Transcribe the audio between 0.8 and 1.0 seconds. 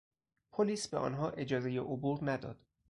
به